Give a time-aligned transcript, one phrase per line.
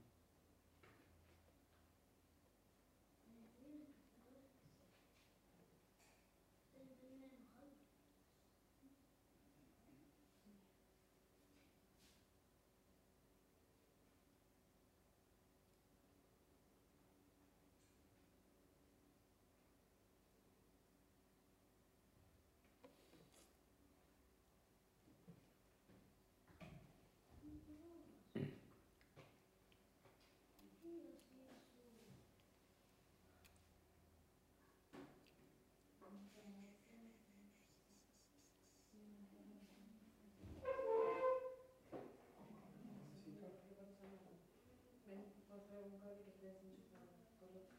[45.08, 47.10] Ven, por favor, un cable que esté desenchufado.
[47.40, 47.76] Coloca.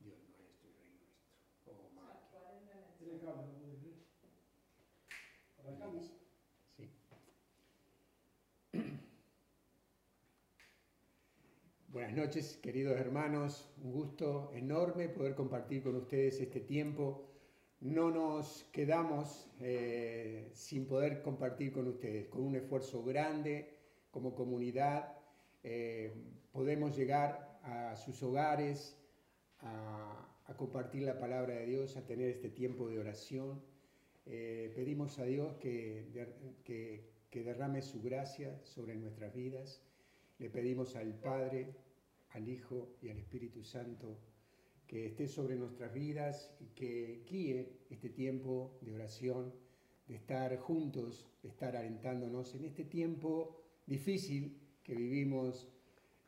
[0.00, 1.30] Dios nuestro y Rey nuestro.
[1.72, 2.18] Oh, Maki.
[2.98, 4.02] Tiene cable, no puede creer.
[5.58, 6.10] Arrancamos.
[6.76, 6.90] Sí.
[12.12, 13.70] Buenas noches, queridos hermanos.
[13.82, 17.24] Un gusto enorme poder compartir con ustedes este tiempo.
[17.80, 22.28] No nos quedamos eh, sin poder compartir con ustedes.
[22.28, 23.78] Con un esfuerzo grande
[24.10, 25.14] como comunidad,
[25.62, 26.12] eh,
[26.52, 28.94] podemos llegar a sus hogares,
[29.60, 33.62] a, a compartir la palabra de Dios, a tener este tiempo de oración.
[34.26, 36.04] Eh, pedimos a Dios que,
[36.62, 39.80] que- que derrame su gracia sobre nuestras vidas.
[40.38, 41.74] Le pedimos al Padre,
[42.34, 44.18] al Hijo y al Espíritu Santo
[44.86, 49.54] que esté sobre nuestras vidas y que guíe este tiempo de oración,
[50.06, 53.56] de estar juntos, de estar alentándonos en este tiempo
[53.86, 55.68] difícil que vivimos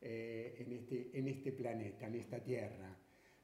[0.01, 2.97] eh, en, este, en este planeta, en esta tierra,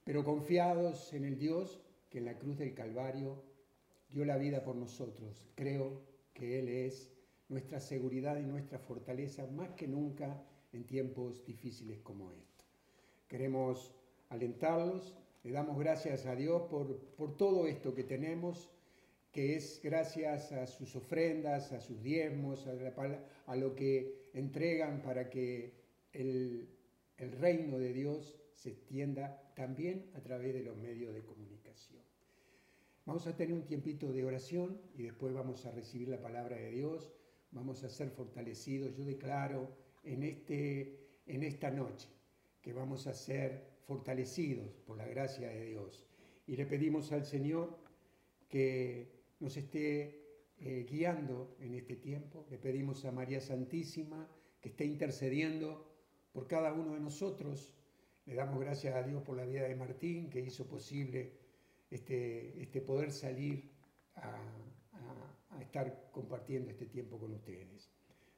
[0.03, 3.43] pero confiados en el Dios que en la cruz del Calvario
[4.09, 5.45] dio la vida por nosotros.
[5.55, 6.01] Creo
[6.33, 7.13] que Él es
[7.47, 10.43] nuestra seguridad y nuestra fortaleza más que nunca
[10.73, 12.50] en tiempos difíciles como estos.
[13.31, 13.95] Queremos
[14.27, 18.69] alentarlos, le damos gracias a Dios por, por todo esto que tenemos,
[19.31, 22.73] que es gracias a sus ofrendas, a sus diezmos, a,
[23.45, 25.71] a lo que entregan para que
[26.11, 26.67] el,
[27.15, 32.03] el reino de Dios se extienda también a través de los medios de comunicación.
[33.05, 36.69] Vamos a tener un tiempito de oración y después vamos a recibir la palabra de
[36.69, 37.13] Dios,
[37.51, 38.93] vamos a ser fortalecidos.
[38.97, 39.73] Yo declaro
[40.03, 42.09] en, este, en esta noche
[42.61, 46.05] que vamos a ser fortalecidos por la gracia de Dios.
[46.47, 47.77] Y le pedimos al Señor
[48.49, 50.21] que nos esté
[50.57, 52.45] eh, guiando en este tiempo.
[52.49, 54.29] Le pedimos a María Santísima
[54.59, 55.87] que esté intercediendo
[56.31, 57.73] por cada uno de nosotros.
[58.25, 61.33] Le damos gracias a Dios por la vida de Martín, que hizo posible
[61.89, 63.71] este, este poder salir
[64.15, 64.29] a,
[64.93, 67.89] a- estar compartiendo este tiempo con ustedes.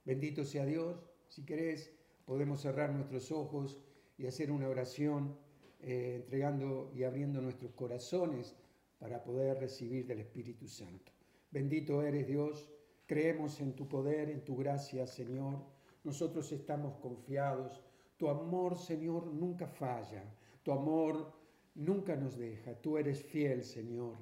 [0.05, 1.03] Bendito sea Dios.
[1.27, 1.91] Si querés,
[2.25, 3.81] podemos cerrar nuestros ojos
[4.17, 5.35] y hacer una oración
[5.79, 8.55] eh, entregando y abriendo nuestros corazones
[8.99, 11.11] para poder recibir del Espíritu Santo.
[11.51, 12.71] Bendito eres Dios,
[13.05, 15.59] creemos en tu poder, en tu gracia, Señor.
[16.03, 17.81] Nosotros estamos confiados.
[18.17, 20.23] Tu amor, Señor, nunca falla.
[20.63, 21.33] Tu amor
[21.75, 22.73] nunca nos deja.
[22.75, 24.15] Tú eres fiel, Señor.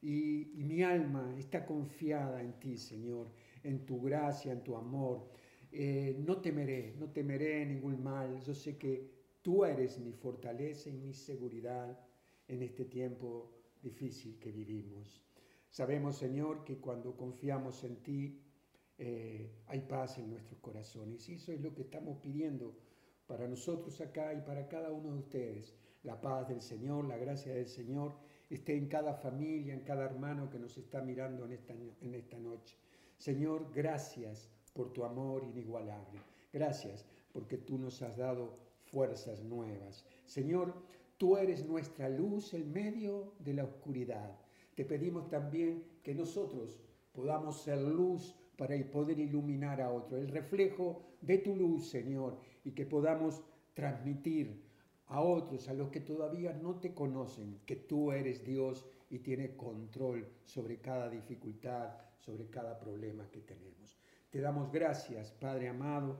[0.00, 3.28] Y, mi alma está confiada en ti, Señor,
[3.62, 5.28] en tu gracia, en tu amor.
[5.70, 8.40] Eh, no temeré, no temeré ningún mal.
[8.40, 9.11] Yo sé que
[9.42, 11.98] tú eres mi fortaleza y mi seguridad
[12.48, 13.50] en este tiempo
[13.82, 15.24] difícil que vivimos.
[15.68, 18.42] Sabemos, Señor, que cuando confiamos en ti,
[18.98, 21.28] eh, hay paz en nuestros corazones.
[21.28, 22.76] Y eso es lo que estamos pidiendo
[23.26, 25.74] para nosotros acá y para cada uno de ustedes.
[26.02, 28.14] La paz del Señor, la gracia del Señor
[28.50, 32.38] esté en cada familia, en cada hermano que nos está mirando en esta, en esta
[32.38, 32.76] noche.
[33.16, 36.20] Señor, gracias por tu amor inigualable.
[36.52, 38.58] Gracias porque tú nos has dado
[38.92, 40.04] fuerzas nuevas.
[40.26, 40.74] Señor,
[41.16, 44.38] tú eres nuestra luz en medio de la oscuridad.
[44.74, 46.78] Te pedimos también que nosotros
[47.12, 52.72] podamos ser luz para poder iluminar a otro, el reflejo de tu luz, Señor, y
[52.72, 53.42] que podamos
[53.74, 54.62] transmitir
[55.06, 59.50] a otros, a los que todavía no te conocen, que tú eres Dios y tienes
[59.52, 63.98] control sobre cada dificultad, sobre cada problema que tenemos.
[64.30, 66.18] Te damos gracias, Padre amado,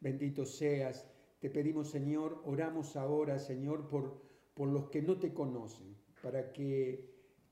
[0.00, 1.06] bendito seas.
[1.44, 4.18] Te pedimos, Señor, oramos ahora, Señor, por,
[4.54, 7.04] por los que no te conocen, para que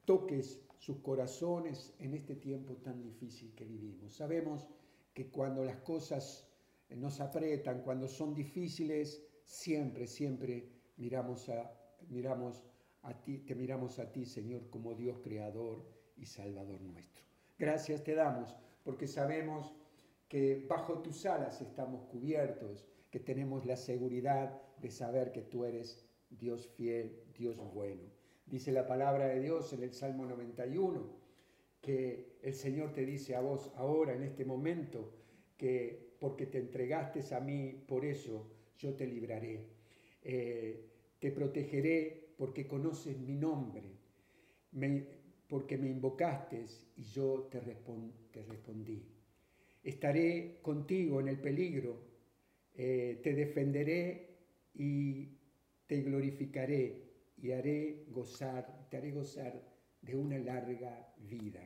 [0.06, 4.14] toques sus corazones en este tiempo tan difícil que vivimos.
[4.14, 4.66] Sabemos
[5.12, 6.48] que cuando las cosas
[6.88, 11.70] nos apretan, cuando son difíciles, siempre, siempre miramos a,
[12.08, 12.64] miramos
[13.02, 15.84] a ti, te miramos a ti, Señor, como Dios creador
[16.16, 17.26] y salvador nuestro.
[17.58, 19.74] Gracias te damos porque sabemos
[20.28, 26.04] que bajo tus alas estamos cubiertos, que tenemos la seguridad de saber que tú eres
[26.30, 28.02] Dios fiel, Dios bueno.
[28.46, 31.22] Dice la palabra de Dios en el Salmo 91
[31.80, 35.12] que el Señor te dice a vos ahora, en este momento,
[35.56, 39.66] que porque te entregaste a mí, por eso yo te libraré.
[40.22, 40.88] Eh,
[41.18, 43.82] te protegeré porque conoces mi nombre,
[45.48, 46.64] porque me invocaste
[46.96, 49.04] y yo te, respond, te, respondí.
[49.82, 52.11] Estaré contigo en el peligro,
[52.74, 54.36] eh, te defenderé
[54.74, 55.38] y
[55.86, 57.02] te glorificaré
[57.36, 59.62] y haré gozar, te haré gozar
[60.00, 61.62] de una larga vida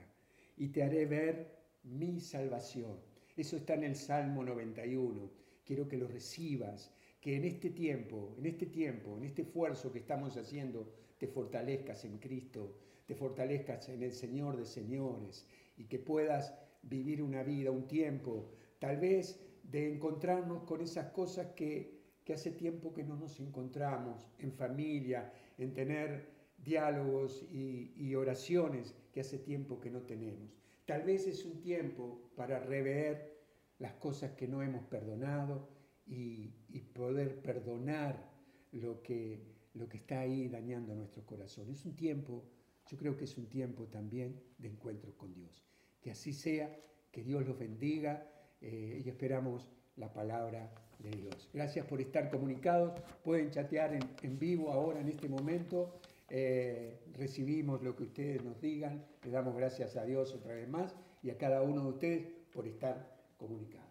[0.57, 2.99] y te haré ver mi salvación.
[3.37, 5.31] Eso está en el Salmo 91.
[5.65, 9.99] Quiero que lo recibas, que en este tiempo, en este tiempo, en este esfuerzo que
[9.99, 15.47] estamos haciendo, te fortalezcas en Cristo, te fortalezcas en el Señor de señores
[15.77, 21.49] y que puedas vivir una vida, un tiempo, tal vez de encontrarnos con esas cosas
[21.55, 28.95] que, que hace tiempo que no nos encontramos en familia, en tener diálogos y, oraciones
[29.13, 30.57] que hace tiempo que no tenemos.
[30.87, 33.37] Tal vez es un tiempo para rever
[33.79, 35.69] las cosas que no hemos perdonado
[36.07, 38.33] y, y poder perdonar
[38.73, 39.41] lo que,
[39.75, 41.71] lo que está ahí dañando nuestro corazón.
[41.71, 42.45] Es un tiempo,
[42.87, 45.65] yo creo que es un tiempo también de encuentro con Dios.
[46.01, 46.75] Que así sea,
[47.11, 51.49] que Dios los bendiga eh, y esperamos la palabra de Dios.
[51.53, 52.99] Gracias por estar comunicados.
[53.23, 55.99] Pueden chatear en, vivo ahora, en este momento.
[56.29, 59.05] Eh, recibimos lo que ustedes nos digan.
[59.25, 62.67] Le damos gracias a Dios otra vez más y a cada uno de ustedes por
[62.67, 63.87] estar comunicados.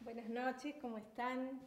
[0.00, 1.60] Buenas noches, ¿cómo están?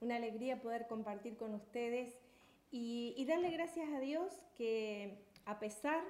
[0.00, 2.23] Una alegría poder compartir con ustedes
[2.70, 6.02] y, darle gracias a Dios que a pesar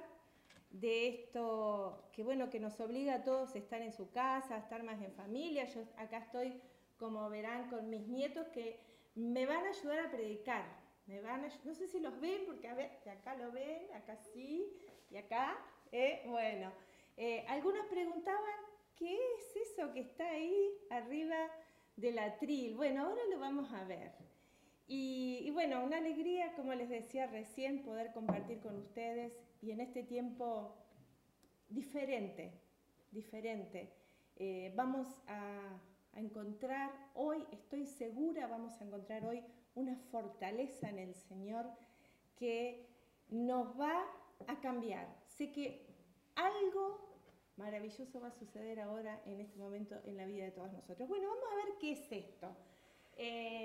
[0.71, 4.59] de esto que bueno que nos obliga a todos a estar en su casa, a
[4.59, 5.65] estar más en familia.
[5.65, 6.59] Yo acá estoy,
[6.97, 8.79] como verán, con mis nietos que
[9.15, 10.65] me van a ayudar a predicar.
[11.07, 14.17] Me van a, no sé si los ven, porque a ver, acá lo ven, acá
[14.17, 14.73] sí,
[15.11, 15.57] y acá,
[15.91, 16.71] eh, bueno.
[17.15, 18.59] Eh, algunos preguntaban,
[18.95, 21.49] ¿qué es eso que está ahí arriba
[21.95, 22.75] del atril?
[22.75, 24.24] Bueno, ahora lo vamos a ver.
[24.87, 30.03] Y, bueno, una alegría, como les decía recién, poder compartir con ustedes y en este
[30.03, 30.75] tiempo
[31.69, 32.61] diferente,
[33.11, 33.93] diferente.
[34.35, 35.81] Eh, vamos a,
[36.13, 41.65] encontrar hoy, estoy segura, vamos a encontrar hoy una fortaleza en el Señor
[42.37, 42.87] que
[43.27, 44.01] nos va
[44.47, 45.13] a cambiar.
[45.25, 45.85] Sé que
[46.35, 47.19] algo
[47.57, 51.09] maravilloso va a suceder ahora, en este momento, en la vida de todos nosotros.
[51.09, 52.55] Bueno, vamos a ver qué es esto.
[53.17, 53.64] Eh,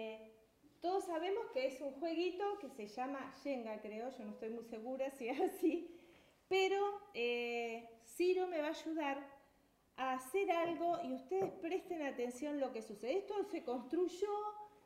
[1.20, 5.10] sabemos que es un jueguito que se llama Jenga, creo, yo no estoy muy segura
[5.10, 5.94] si es así,
[6.48, 9.18] pero eh, Ciro me va a ayudar
[9.98, 13.18] a hacer algo y ustedes presten atención lo que sucede.
[13.18, 14.30] Esto se construyó,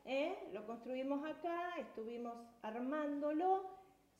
[0.03, 0.49] ¿eh?
[0.51, 3.69] lo construimos acá, estuvimos armándolo.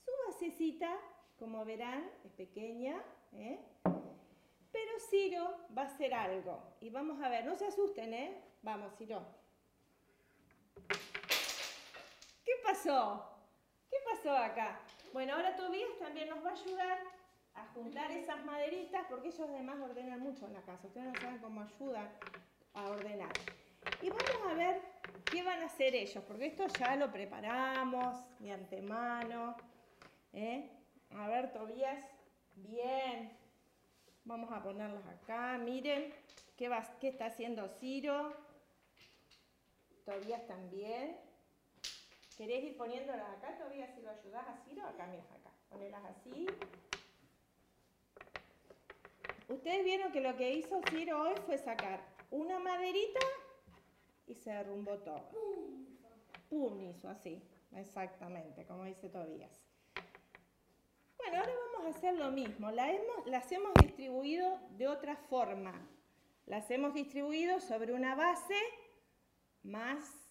[0.06, 0.98] Su basecita,
[1.38, 3.04] como verán, es pequeña,
[3.34, 3.60] ¿eh?
[4.72, 6.64] pero Ciro va a hacer algo.
[6.80, 8.42] Y vamos a ver, no se asusten, ¿eh?
[8.62, 9.22] Vamos, Ciro.
[12.46, 13.25] ¿Qué pasó?
[13.90, 14.80] ¿Qué pasó acá?
[15.12, 17.00] Bueno, ahora Tobías también nos va a ayudar
[17.56, 20.88] a juntar esas maderitas, porque ellos además ordenan mucho en la casa.
[20.88, 22.10] Ustedes no saben cómo ayudan
[22.74, 23.34] a ordenar.
[24.02, 24.82] Y vamos a ver
[25.32, 29.56] qué van a hacer ellos, porque esto ya lo preparamos de antemano.
[30.34, 30.70] ¿eh?
[31.12, 32.06] A ver, Tobías,
[32.56, 33.32] bien.
[34.25, 35.58] Vamos a ponerlas acá.
[35.58, 36.14] Miren
[36.58, 38.36] qué, va, qué está haciendo Ciro.
[40.06, 41.18] Tobías también.
[42.36, 44.86] ¿Querés ir poniéndolas acá, Tobías, si lo ayudás a Ciro?
[44.86, 45.51] Acá, mira, acá.
[45.70, 46.46] Ponelas así.
[49.48, 52.01] Ustedes vieron que lo que hizo Ciro hoy fue sacar
[52.32, 53.20] una maderita
[54.27, 55.30] y se derrumbó todo.
[56.50, 57.42] Pum hizo así,
[57.74, 59.65] exactamente, como dice Tobías.
[61.18, 62.70] Bueno, ahora vamos a hacer lo mismo.
[62.72, 65.74] La hemos, las hemos distribuido de otra forma.
[66.46, 68.58] Las hemos distribuido sobre una base
[69.63, 70.25] más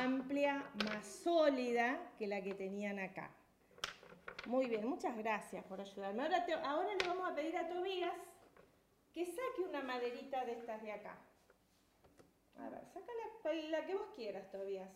[0.00, 3.30] amplia, más sólida que la que tenían acá.
[4.46, 6.22] Muy bien, muchas gracias por ayudarme.
[6.22, 8.14] Ahora, te, ahora le vamos a pedir a Tobías
[9.12, 11.18] que saque una maderita de estas de acá.
[12.58, 13.12] A ver, saca
[13.44, 14.90] la, la que vos quieras, Tobías.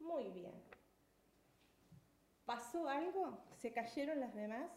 [0.00, 0.54] Muy bien.
[2.44, 3.38] ¿Pasó algo?
[3.56, 4.70] ¿Se cayeron las demás?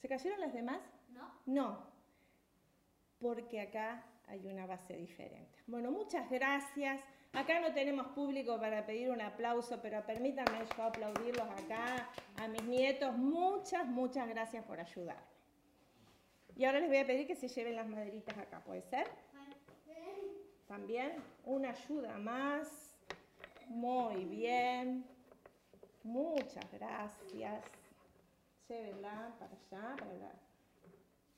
[0.00, 0.80] ¿Se cayeron las demás?
[1.08, 1.40] No.
[1.46, 1.86] No,
[3.18, 5.58] porque acá hay una base diferente.
[5.66, 7.02] Bueno, muchas gracias.
[7.32, 12.62] Acá no tenemos público para pedir un aplauso, pero permítanme yo aplaudirlos acá a mis
[12.64, 13.16] nietos.
[13.16, 15.22] Muchas, muchas gracias por ayudarme.
[16.56, 19.06] Y ahora les voy a pedir que se lleven las maderitas acá, ¿puede ser?
[20.66, 21.12] También
[21.44, 22.94] una ayuda más.
[23.68, 25.04] Muy bien.
[26.02, 27.64] Muchas gracias.
[28.68, 30.32] Llévenla para allá, para la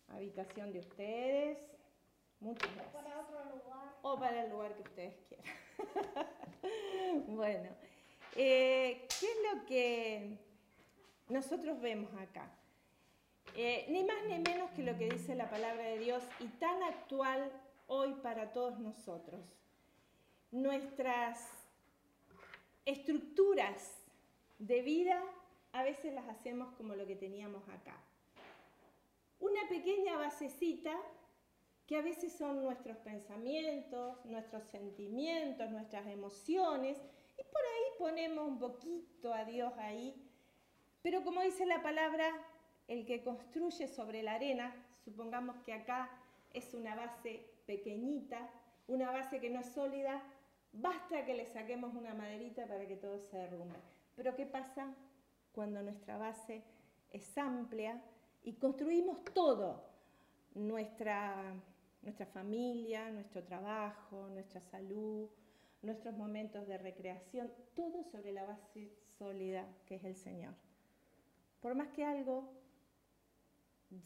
[0.09, 1.59] habitación de ustedes.
[2.41, 2.95] Muchas gracias.
[2.95, 3.99] Para otro lugar.
[4.03, 5.47] O para el lugar que ustedes quieran.
[7.29, 7.69] bueno,
[8.35, 10.39] eh, ¿qué es lo que
[11.29, 12.51] nosotros vemos acá?
[13.57, 16.83] Eh, ni más ni menos que lo que dice la palabra de Dios y tan
[16.83, 17.53] actual
[17.89, 19.41] hoy para todos nosotros.
[20.51, 21.49] Nuestras
[22.87, 23.99] estructuras
[24.59, 25.23] de vida
[25.73, 27.97] a veces las hacemos como lo que teníamos acá.
[29.41, 30.97] Una pequeña basecita
[31.91, 36.97] que a veces son nuestros pensamientos, nuestros sentimientos, nuestras emociones,
[37.37, 40.15] y por ahí ponemos un poquito a Dios ahí.
[41.03, 42.31] Pero como dice la palabra,
[42.87, 44.73] el que construye sobre la arena,
[45.05, 46.09] supongamos que acá
[46.53, 48.49] es una base pequeñita,
[48.87, 50.23] una base que no es sólida,
[50.73, 53.81] basta que le saquemos una maderita para que todo se derrumbe.
[54.15, 54.95] Pero ¿qué pasa
[55.51, 56.63] cuando nuestra base
[57.11, 58.01] es amplia
[58.45, 59.91] y construimos todo?
[60.55, 61.53] Nuestra,
[62.03, 65.29] nuestra familia, nuestro trabajo, nuestra salud,
[65.83, 70.55] nuestros momentos de recreación, todo sobre la base sólida que es el Señor.
[71.61, 72.53] Por más que algo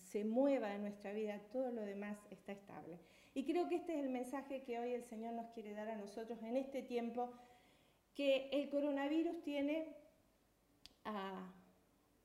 [0.02, 2.98] se mueva en nuestra vida, todo lo demás está estable.
[3.35, 5.96] Y creo que este es el mensaje que hoy el Señor nos quiere dar a
[5.96, 7.33] nosotros en este tiempo,
[8.14, 9.94] que el coronavirus tiene
[11.04, 11.52] a,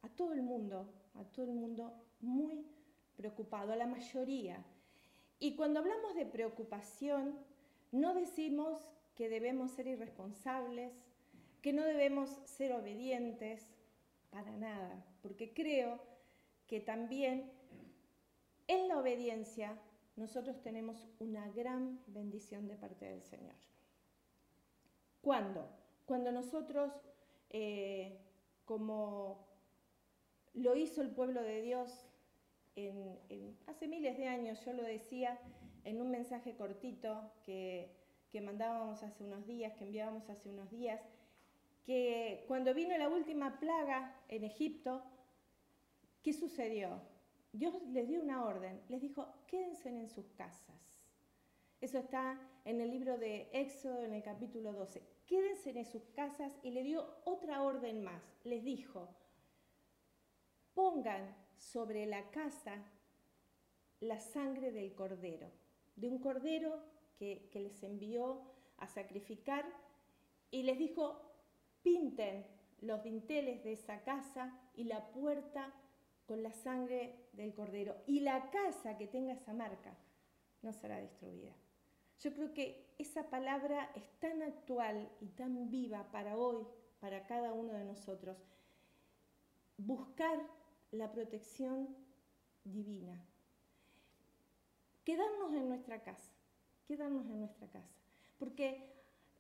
[0.02, 2.66] a todo el mundo, a todo el mundo muy
[3.18, 4.64] preocupado, a la mayoría.
[5.40, 7.38] Y cuando hablamos de preocupación,
[7.92, 8.78] no decimos
[9.16, 10.94] que debemos ser irresponsables,
[11.62, 13.66] que no debemos ser obedientes,
[14.30, 16.00] para nada, porque creo
[16.68, 17.52] que también
[18.68, 19.80] en la obediencia
[20.16, 23.56] nosotros tenemos una gran bendición de parte del Señor.
[25.22, 25.68] ¿Cuándo?
[26.06, 26.92] Cuando nosotros,
[27.50, 28.20] eh,
[28.66, 29.48] como
[30.54, 32.09] lo hizo el pueblo de Dios
[33.68, 35.40] hace miles de años, yo lo decía
[35.84, 37.92] en un mensaje cortito que,
[38.32, 41.02] que mandábamos hace unos días, que enviábamos hace unos días,
[41.86, 45.04] que cuando vino la última plaga en Egipto,
[46.22, 47.02] ¿qué sucedió?
[47.52, 51.02] Dios les dio una orden, les dijo, quédense en sus casas.
[51.82, 55.02] Eso está en el libro de Éxodo, en el capítulo 12.
[55.26, 58.22] Quédense en sus casas y le dio otra orden más.
[58.44, 59.10] Les dijo,
[60.74, 62.84] pongan sobre la casa
[64.00, 65.52] la sangre del cordero,
[65.96, 66.82] de un cordero
[67.18, 68.42] que, que les envió
[68.78, 69.66] a sacrificar,
[70.52, 71.22] y les dijo,
[71.84, 72.46] pinten
[72.82, 75.74] los dinteles de esa casa y la puerta
[76.26, 77.96] con la sangre del cordero.
[78.08, 79.96] Y la casa que tenga esa marca
[80.62, 81.54] no será destruida.
[82.22, 86.66] Yo creo que esa palabra es tan actual y tan viva para hoy,
[87.00, 88.38] para cada uno de nosotros.
[89.78, 90.40] Buscar
[90.92, 91.96] la protección
[92.64, 93.26] divina.
[95.04, 96.32] Quedarnos en nuestra casa,
[96.88, 97.90] quedarnos en nuestra casa.
[98.38, 98.90] Porque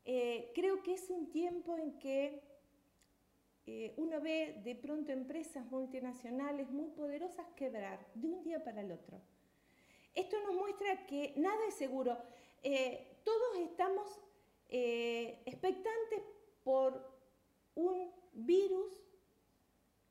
[0.05, 2.41] eh, creo que es un tiempo en que
[3.65, 8.91] eh, uno ve de pronto empresas multinacionales muy poderosas quebrar de un día para el
[8.91, 9.21] otro.
[10.15, 12.17] Esto nos muestra que nada es seguro.
[12.63, 14.19] Eh, todos estamos
[14.71, 16.21] expectantes
[16.63, 17.03] por
[17.73, 18.99] un virus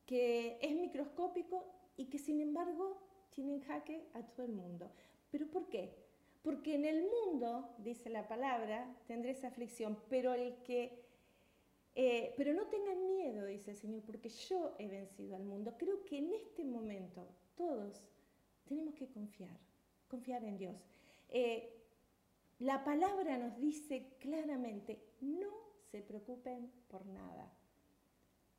[0.08, 1.66] que es microscópico
[1.98, 2.96] y que sin embargo
[3.28, 4.90] tiene en jaque a todo el mundo.
[5.30, 5.94] ¿Pero por qué?
[6.42, 11.04] Porque en el mundo, dice la palabra, tendré esa aflicción, pero el que
[11.94, 15.74] eh, pero no tengan miedo, dice el Señor, porque yo he vencido al mundo.
[15.76, 18.00] Creo que en este momento todos
[18.64, 19.58] tenemos que confiar,
[20.08, 20.76] confiar en Dios.
[21.28, 21.74] Eh,
[22.60, 25.50] la palabra nos dice claramente, no
[25.90, 27.52] se preocupen por nada.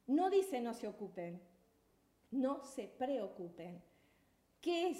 [0.10, 1.40] No dice no se ocupen,
[2.32, 3.80] no se preocupen.
[4.60, 4.98] ¿Qué es?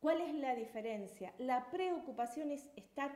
[0.00, 1.34] ¿Cuál es la diferencia?
[1.36, 3.12] La preocupación es estar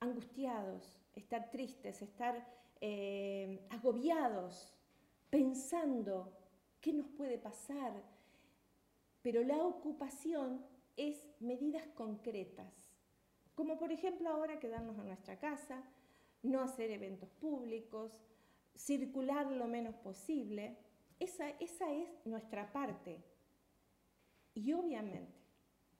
[0.00, 2.44] angustiados, estar tristes, estar
[2.80, 4.74] eh, agobiados,
[5.30, 6.36] pensando
[6.80, 8.02] qué nos puede pasar.
[9.22, 12.90] Pero la ocupación es medidas concretas,
[13.54, 15.84] como por ejemplo ahora quedarnos en nuestra casa,
[16.42, 18.18] no hacer eventos públicos,
[18.74, 20.76] circular lo menos posible.
[21.18, 23.22] Esa, esa es nuestra parte.
[24.54, 25.38] Y obviamente,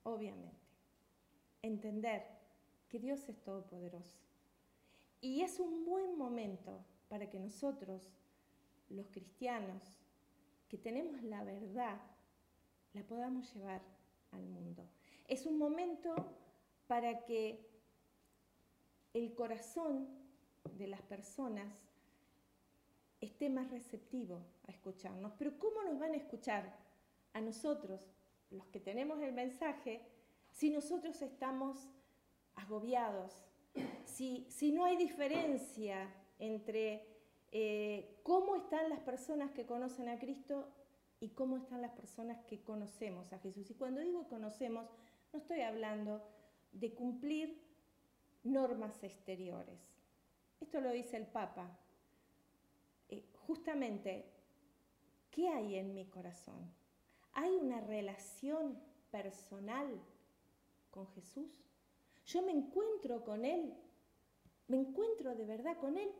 [0.03, 0.57] obviamente,
[1.61, 2.23] entender
[2.89, 4.17] que Dios es todopoderoso
[5.21, 8.09] y es un buen momento para que nosotros,
[8.89, 9.83] los cristianos,
[10.67, 12.01] que tenemos la verdad,
[12.93, 13.81] la podamos llevar
[14.31, 14.83] al mundo.
[15.27, 16.15] Es un momento
[16.87, 17.69] para que
[19.13, 20.07] el corazón
[20.77, 21.90] de las personas
[23.21, 25.33] esté más receptivo a escucharnos.
[25.37, 26.75] Pero ¿cómo nos van a escuchar
[27.33, 28.11] a nosotros,
[28.49, 30.01] los que tenemos el mensaje,
[30.49, 31.89] si nosotros estamos
[32.55, 33.45] agobiados,
[34.05, 37.07] si, no hay diferencia entre
[37.51, 40.67] eh, cómo están las personas que conocen a Cristo
[41.19, 43.69] y cómo están las personas que conocemos a Jesús.
[43.69, 44.89] Y cuando digo conocemos,
[45.31, 46.21] no estoy hablando
[46.71, 47.61] de cumplir
[48.43, 49.79] normas exteriores.
[50.59, 51.77] Esto lo dice el Papa.
[53.47, 54.25] Justamente,
[55.29, 56.71] ¿qué hay en mi corazón?
[57.33, 58.79] ¿Hay una relación
[59.11, 59.87] personal
[60.89, 61.61] con Jesús?
[62.25, 63.73] yo me encuentro con Él,
[64.67, 66.11] me encuentro de verdad con Él,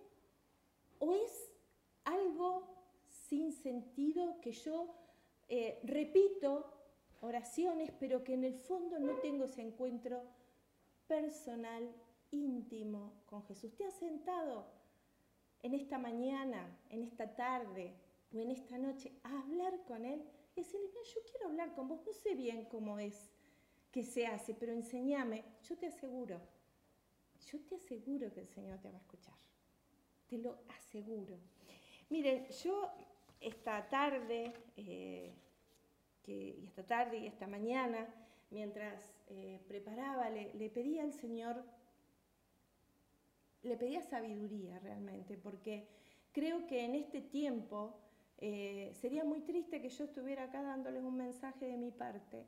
[1.00, 1.52] o es
[2.04, 2.68] algo
[3.08, 4.94] sin sentido que yo
[5.48, 6.74] eh, repito
[7.22, 10.24] oraciones, pero que en el fondo no tengo ese encuentro
[11.08, 11.94] personal,
[12.32, 13.76] íntimo con Jesús.
[13.76, 14.66] ¿Te has sentado
[15.64, 17.94] en esta mañana, en esta tarde
[18.34, 20.24] o en esta noche a hablar con Él?
[20.56, 23.32] Y decirle, yo quiero hablar con vos, no sé bien cómo es
[23.92, 26.40] que se hace, pero enséñame, yo te aseguro,
[27.46, 29.36] yo te aseguro que el Señor te va a escuchar,
[30.28, 31.38] te lo aseguro.
[32.10, 32.90] Miren, yo
[33.40, 35.34] esta tarde, eh,
[36.28, 38.08] y esta tarde y esta mañana,
[38.50, 41.64] mientras eh, preparaba, le, le pedía al Señor,
[43.64, 45.88] le pedía sabiduría realmente, porque
[46.32, 48.00] creo que en este tiempo
[48.38, 52.46] eh, sería muy triste que yo estuviera acá dándoles un mensaje de mi parte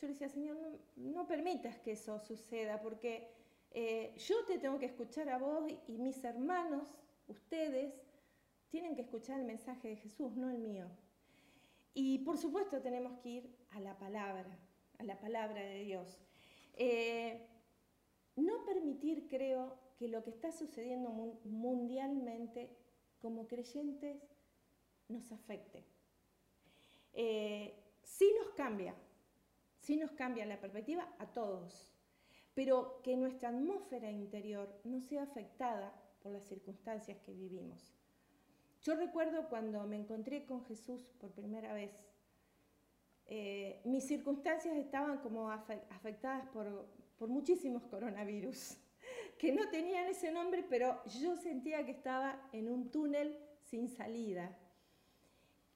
[0.00, 0.56] yo le decía, Señor,
[0.96, 3.28] no, permitas que eso suceda, porque
[3.72, 6.94] eh, yo te tengo que escuchar a vos y, mis hermanos,
[7.26, 8.00] ustedes,
[8.68, 10.88] tienen que escuchar el mensaje de Jesús, no el mío.
[11.94, 14.56] Y por supuesto tenemos que ir a la palabra,
[14.98, 16.20] a la palabra de Dios.
[16.74, 17.48] Eh,
[18.36, 21.10] no permitir, creo, que lo que está sucediendo
[21.44, 22.70] mundialmente
[23.18, 24.16] como creyentes
[25.08, 25.84] nos afecte.
[27.12, 28.94] Eh, sí nos cambia,
[29.80, 31.92] sí nos cambia la perspectiva a todos,
[32.54, 37.92] pero que nuestra atmósfera interior no sea afectada por las circunstancias que vivimos.
[38.82, 41.92] Yo recuerdo cuando me encontré con Jesús por primera vez,
[43.26, 46.86] eh, mis circunstancias estaban como afectadas por,
[47.18, 48.78] por muchísimos coronavirus,
[49.38, 54.58] que no tenían ese nombre, pero yo sentía que estaba en un túnel sin salida.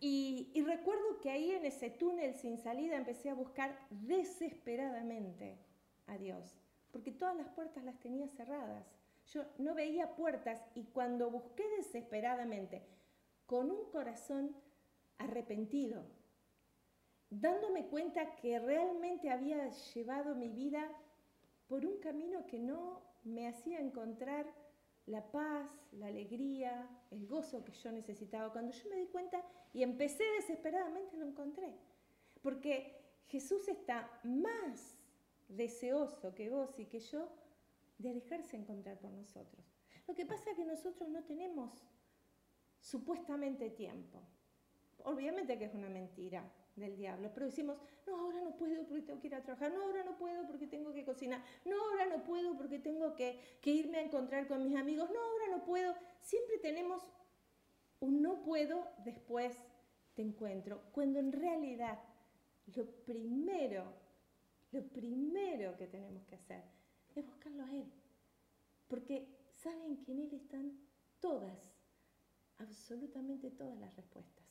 [0.00, 5.58] Y, recuerdo que ahí en ese túnel sin salida empecé a buscar desesperadamente
[6.08, 6.56] a Dios,
[6.90, 8.84] porque todas las puertas las tenía cerradas.
[9.26, 12.82] Yo no veía puertas y cuando busqué desesperadamente,
[13.46, 14.56] con un corazón
[15.18, 16.04] arrepentido,
[17.30, 20.90] dándome cuenta que realmente había llevado mi vida
[21.68, 24.46] por un camino que no me hacía encontrar
[25.06, 28.52] la paz, la alegría, el gozo que yo necesitaba.
[28.52, 31.74] Cuando yo me di cuenta y empecé desesperadamente, lo encontré.
[32.40, 34.96] Porque Jesús está más
[35.48, 37.28] deseoso que vos y que yo
[37.98, 39.64] de dejarse encontrar por nosotros.
[40.06, 41.86] Lo que pasa es que nosotros no tenemos
[42.80, 44.20] supuestamente tiempo.
[45.04, 49.20] Obviamente que es una mentira del diablo, pero decimos, no, ahora no puedo porque tengo
[49.20, 52.24] que ir a trabajar, no, ahora no puedo porque tengo que cocinar, no, ahora no
[52.24, 55.94] puedo porque tengo que, que irme a encontrar con mis amigos, no, ahora no puedo.
[56.20, 57.02] Siempre tenemos
[58.00, 59.56] un no puedo, después
[60.14, 61.98] te encuentro, cuando en realidad
[62.74, 63.84] lo primero,
[64.72, 66.62] lo primero que tenemos que hacer
[67.14, 67.90] es buscarlo a Él.
[68.88, 70.78] Porque saben que en Él están
[71.20, 71.58] todas,
[72.58, 74.41] absolutamente todas las respuestas.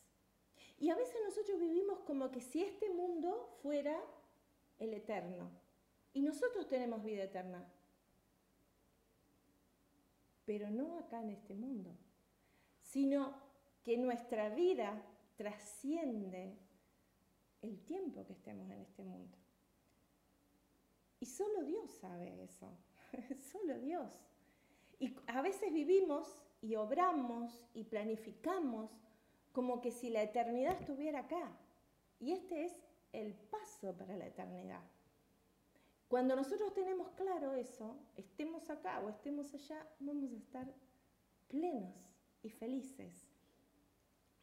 [0.82, 4.04] Y a veces nosotros vivimos como que si este mundo fuera
[4.80, 5.52] el eterno.
[6.12, 7.64] Y nosotros tenemos vida eterna.
[10.44, 11.96] Pero no acá en este mundo,
[12.80, 13.36] sino
[13.84, 16.58] que nuestra vida trasciende
[17.62, 19.38] el tiempo que estemos en este mundo.
[21.20, 22.76] Y solo Dios sabe eso,
[23.52, 24.12] solo Dios.
[24.98, 28.90] Y a veces vivimos y obramos y planificamos
[29.52, 31.52] como que si la eternidad estuviera acá.
[32.20, 32.74] Y este es
[33.14, 34.82] el paso para la eternidad.
[36.08, 40.74] Cuando nosotros tenemos claro eso, estemos acá o estemos allá, vamos a estar
[41.48, 41.96] plenos
[42.44, 43.28] y felices.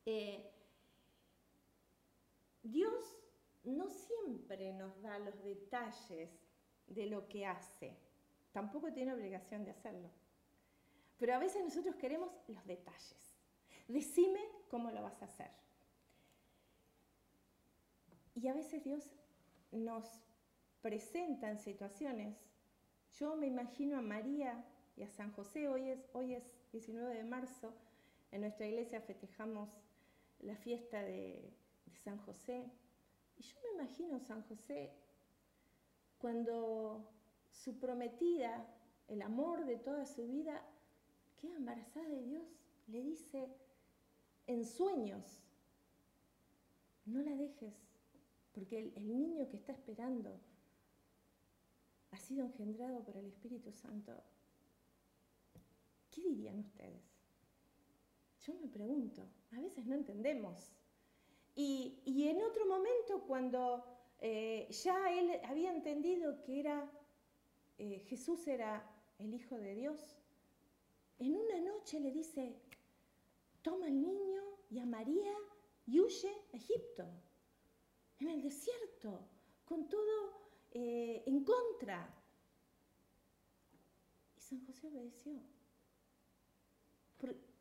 [0.06, 0.50] Eh,
[2.62, 3.18] Dios
[3.64, 6.30] no siempre nos da los detalles
[6.86, 7.96] de lo que hace.
[8.52, 10.10] Tampoco tiene obligación de hacerlo.
[11.18, 13.27] Pero a veces nosotros queremos los detalles.
[13.88, 15.50] Decime cómo lo vas a hacer.
[18.34, 19.10] Y a veces Dios
[19.72, 20.04] nos
[20.82, 22.46] presenta en situaciones.
[23.18, 24.64] Yo me imagino a María
[24.96, 25.68] y a San José.
[25.68, 27.74] Hoy es, hoy es 19 de marzo.
[28.30, 29.70] En nuestra iglesia festejamos
[30.40, 31.50] la fiesta de,
[31.86, 32.70] de San José.
[33.38, 34.92] Y yo me imagino a San José
[36.18, 37.08] cuando
[37.50, 38.66] su prometida,
[39.08, 40.62] el amor de toda su vida,
[41.40, 42.46] queda embarazada de Dios,
[42.88, 43.48] le dice
[44.48, 45.40] en sueños,
[47.04, 47.74] no la dejes,
[48.52, 50.40] porque el, niño que está esperando
[52.10, 54.12] ha sido engendrado por el Espíritu Santo.
[56.10, 57.02] ¿Qué dirían ustedes?
[58.42, 60.72] Yo me pregunto, a veces no entendemos.
[61.54, 63.84] Y, y en otro momento, cuando
[64.20, 66.90] eh, ya él había entendido que era,
[67.78, 68.82] eh, Jesús era
[69.18, 70.16] el Hijo de Dios,
[71.18, 72.56] en una noche le dice,
[73.68, 75.34] toma al niño y a María
[75.86, 77.04] y huye a Egipto,
[78.18, 79.28] en el desierto,
[79.66, 80.32] con todo
[80.70, 82.08] eh, en contra.
[84.36, 85.38] Y San José obedeció.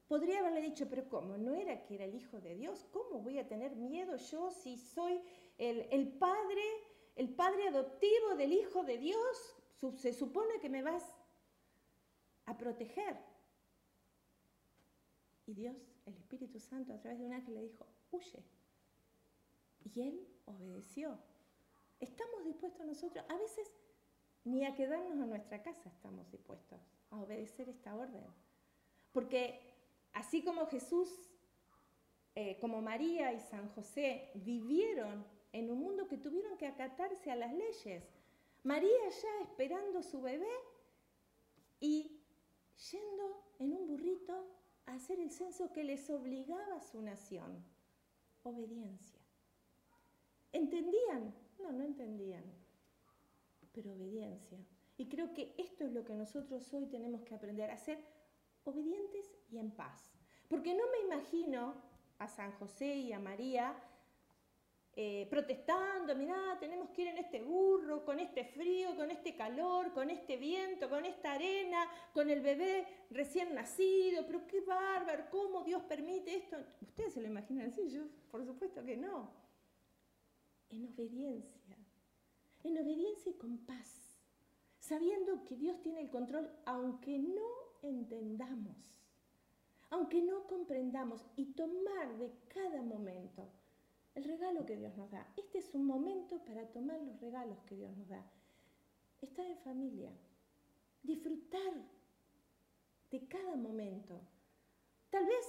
[0.07, 1.37] Podría haberle dicho, pero ¿cómo?
[1.37, 2.85] ¿No era que era el Hijo de Dios?
[2.91, 5.19] ¿Cómo voy a tener miedo yo si soy
[5.57, 6.63] el, el Padre,
[7.17, 9.57] el Padre adoptivo del Hijo de Dios?
[9.97, 11.03] Se supone que me vas
[12.45, 13.17] a proteger.
[15.45, 18.43] Y Dios, el Espíritu Santo, a través de un ángel le dijo, huye.
[19.93, 21.17] Y él obedeció.
[21.99, 23.23] ¿Estamos dispuestos nosotros?
[23.29, 23.71] A veces
[24.43, 26.79] ni a quedarnos en nuestra casa estamos dispuestos
[27.11, 28.23] a obedecer esta orden.
[29.11, 29.67] Porque
[30.17, 31.09] Así como Jesús,
[32.33, 37.35] eh, como María y San José vivieron en un mundo que tuvieron que acatarse a
[37.35, 38.03] las leyes,
[38.63, 40.51] María ya esperando su bebé
[41.79, 42.19] y
[42.91, 44.33] yendo en un burrito
[44.87, 47.63] hacer el censo que les obligaba a su nación.
[48.43, 49.19] Obediencia.
[50.51, 51.33] ¿Entendían?
[51.59, 52.43] No, no entendían,
[53.73, 54.57] pero obediencia.
[54.97, 57.99] Y creo que esto es lo que nosotros hoy tenemos que aprender a hacer
[58.63, 60.11] obedientes y en paz.
[60.47, 61.75] Porque no me imagino
[62.17, 63.75] a San José y a María
[64.99, 69.93] eh, protestando, mirá, tenemos que ir en este burro, con este frío, con este calor,
[69.93, 75.63] con este viento, con esta arena, con el bebé recién nacido, pero qué bárbaro, ¿cómo
[75.63, 76.57] Dios permite esto?
[76.81, 77.91] ¿Ustedes se lo imaginan así?
[77.91, 79.29] Yo, por supuesto que no.
[80.71, 81.77] En obediencia,
[82.63, 84.17] en obediencia y con paz
[84.79, 87.45] sabiendo que Dios tiene el control aunque no
[87.83, 88.97] entendamos,
[89.91, 93.47] aunque no comprendamos y tomar de cada momento
[94.17, 95.31] el regalo que Dios nos da.
[95.37, 98.25] Este es un momento para tomar los regalos que Dios nos da.
[99.21, 100.11] Estar en familia,
[101.03, 101.73] disfrutar
[103.11, 104.19] de cada momento.
[105.11, 105.45] Tal vez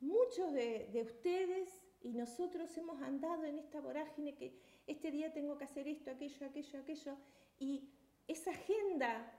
[0.00, 1.68] muchos de, de ustedes
[2.00, 6.46] y nosotros hemos andado en esta vorágine que este día tengo que hacer esto, aquello,
[6.46, 7.16] aquello, aquello,
[7.58, 7.90] y
[8.26, 9.38] esa agenda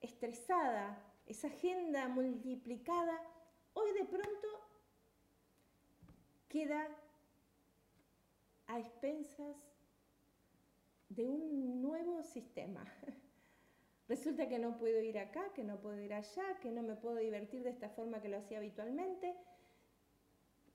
[0.00, 3.22] estresada, esa agenda multiplicada,
[3.74, 4.48] hoy de pronto
[6.48, 6.88] queda
[8.68, 9.56] a expensas
[11.08, 12.84] de un nuevo sistema.
[14.08, 17.16] Resulta que no puedo ir acá, que no puedo ir allá, que no me puedo
[17.16, 19.34] divertir de esta forma que lo hacía habitualmente,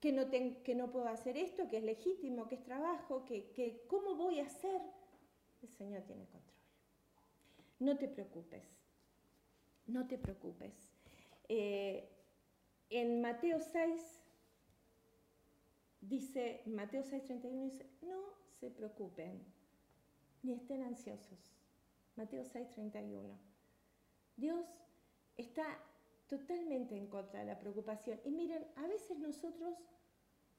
[0.00, 3.86] que no, que no puedo hacer esto, que es legítimo, que es trabajo, que, que
[3.88, 4.80] cómo voy a hacer.
[5.62, 6.54] El Señor tiene control.
[7.80, 8.62] No te preocupes,
[9.86, 10.74] no te preocupes.
[11.48, 12.08] Eh,
[12.90, 14.23] en Mateo 6,
[16.08, 18.22] dice, Mateo 6, 31 dice, no
[18.60, 19.42] se preocupen,
[20.42, 21.54] ni estén ansiosos.
[22.16, 23.38] Mateo 6, 31.
[24.36, 24.66] Dios
[25.36, 25.64] está
[26.26, 28.20] totalmente en contra de la preocupación.
[28.24, 29.76] Y miren, a veces nosotros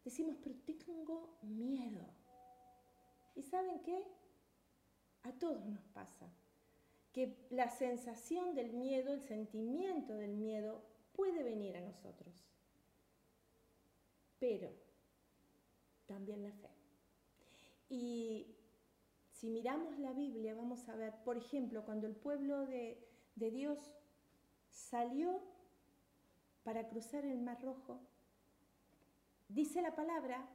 [0.04, 0.56] decimos, pero
[0.86, 2.06] tengo miedo.
[3.36, 4.04] ¿Y saben qué?
[5.24, 6.30] A todos nos pasa
[7.12, 12.46] que la sensación del miedo, el sentimiento del miedo puede venir a nosotros.
[14.40, 14.85] Pero
[16.08, 16.70] también la fe.
[17.90, 18.56] Y
[19.32, 22.98] si miramos la Biblia, vamos a ver, por ejemplo, cuando el pueblo de,
[23.36, 23.80] de Dios
[24.70, 25.42] salió
[26.64, 28.00] para cruzar el Mar Rojo,
[29.50, 30.48] dice la palabra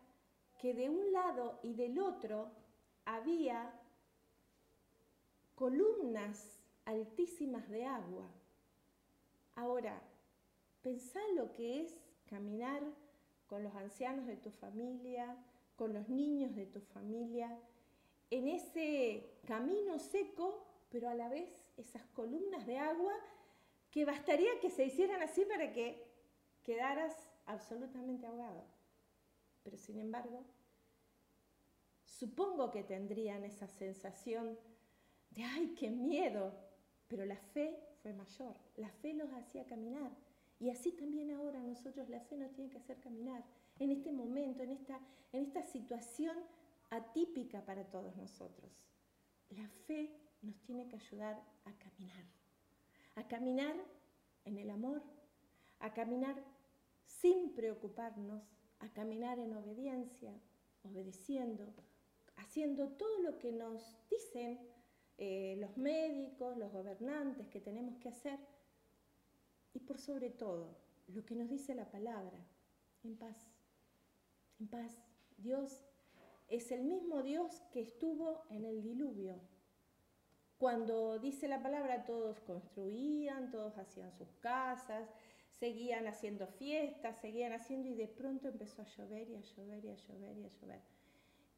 [0.58, 2.50] que de un lado y del otro
[3.04, 3.72] había
[5.54, 8.28] columnas altísimas de agua.
[9.54, 10.02] Ahora,
[10.82, 11.94] pensá lo que es
[12.26, 12.82] caminar
[13.50, 15.36] con los ancianos de tu familia,
[15.74, 17.58] con los niños de tu familia,
[18.30, 23.12] en ese camino seco, pero a la vez esas columnas de agua
[23.90, 26.06] que bastaría que se hicieran así para que
[26.62, 28.62] quedaras absolutamente ahogado.
[29.64, 30.44] Pero sin embargo,
[32.04, 34.56] supongo que tendrían esa sensación
[35.30, 36.54] de, ay, qué miedo,
[37.08, 40.12] pero la fe fue mayor, la fe los hacía caminar.
[40.60, 43.42] Y así también ahora nosotros la fe nos tiene que hacer caminar
[43.78, 45.00] en este momento, en esta,
[45.32, 46.36] en esta situación
[46.90, 48.70] atípica para todos nosotros.
[49.48, 52.24] La fe nos tiene que ayudar a caminar,
[53.14, 53.74] a caminar
[54.44, 55.02] en el amor,
[55.78, 56.36] a caminar
[57.06, 58.42] sin preocuparnos,
[58.80, 60.32] a caminar en obediencia,
[60.82, 61.72] obedeciendo,
[62.36, 64.60] haciendo todo lo que nos dicen
[65.16, 68.38] eh, los médicos, los gobernantes que tenemos que hacer
[69.74, 70.76] y por sobre todo
[71.08, 72.38] lo que nos dice la palabra,
[73.02, 73.36] en paz,
[74.58, 74.96] en paz.
[75.38, 75.84] Dios
[76.48, 79.40] es el mismo Dios que estuvo en el diluvio.
[80.58, 85.08] Cuando dice la palabra, todos construían, todos hacían sus casas,
[85.58, 89.88] seguían haciendo fiestas, seguían haciendo y de pronto empezó a llover y a llover y
[89.90, 90.80] a llover y a llover.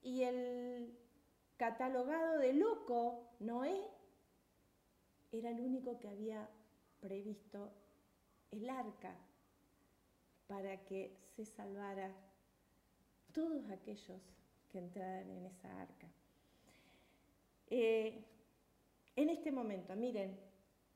[0.02, 0.98] Y el
[1.56, 3.88] catalogado de loco, Noé
[5.32, 6.48] era el único que había
[7.00, 7.72] previsto
[8.52, 9.14] el arca
[10.46, 12.14] para que se salvara
[13.32, 14.20] todos aquellos
[14.70, 16.08] que entraran en esa arca.
[17.68, 18.24] Eh,
[19.16, 20.38] en este momento, miren,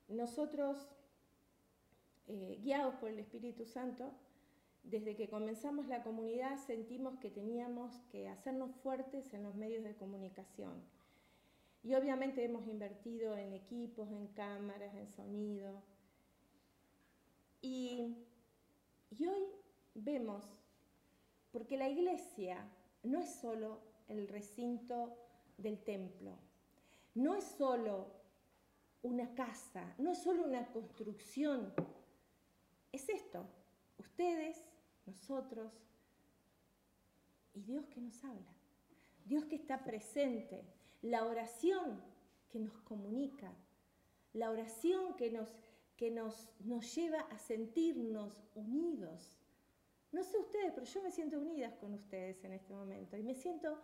[0.09, 0.89] nosotros,
[2.29, 4.13] eh, guiados por el Espíritu Santo,
[4.83, 9.97] desde que comenzamos la comunidad sentimos que teníamos que hacernos fuertes en los medios de
[9.97, 10.83] comunicación.
[11.83, 15.83] Y obviamente hemos invertido en equipos, en cámaras, en sonido.
[17.69, 18.15] Y,
[19.27, 19.45] hoy
[19.97, 20.45] vemos,
[21.51, 22.65] porque la iglesia
[23.03, 25.19] no es solo el recinto
[25.59, 26.39] del templo,
[27.17, 28.07] no es solo
[29.03, 31.75] una casa, no es solo una construcción,
[32.93, 33.45] es esto.
[33.99, 34.63] Ustedes
[35.05, 35.73] nosotros
[37.53, 38.55] y Dios que nos habla,
[39.25, 40.63] Dios que está presente,
[41.03, 42.01] la oración
[42.49, 43.53] que nos comunica,
[44.35, 45.49] la oración que nos,
[45.97, 49.37] que nos, nos lleva a sentirnos unidos.
[50.13, 53.35] No sé ustedes, pero yo me siento unidas con ustedes en este momento y me
[53.35, 53.79] siento